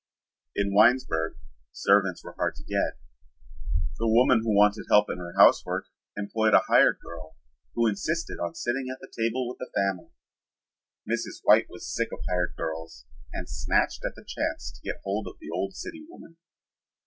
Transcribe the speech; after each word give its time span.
In 0.55 0.73
Winesburg 0.73 1.35
servants 1.71 2.23
were 2.23 2.33
hard 2.33 2.55
to 2.55 2.63
get. 2.63 2.97
The 3.99 4.07
woman 4.07 4.39
who 4.39 4.49
wanted 4.57 4.85
help 4.89 5.11
in 5.11 5.19
her 5.19 5.35
housework 5.37 5.85
employed 6.17 6.55
a 6.55 6.61
"hired 6.65 6.97
girl" 7.05 7.35
who 7.75 7.85
insisted 7.85 8.39
on 8.39 8.55
sitting 8.55 8.87
at 8.91 8.97
the 8.99 9.13
table 9.15 9.47
with 9.47 9.59
the 9.59 9.69
family. 9.75 10.09
Mrs. 11.07 11.41
White 11.43 11.67
was 11.69 11.87
sick 11.93 12.09
of 12.11 12.21
hired 12.27 12.55
girls 12.57 13.05
and 13.31 13.47
snatched 13.47 14.03
at 14.03 14.15
the 14.15 14.25
chance 14.27 14.71
to 14.71 14.81
get 14.81 15.01
hold 15.03 15.27
of 15.27 15.37
the 15.39 15.51
old 15.53 15.75
city 15.75 16.03
woman. 16.09 16.37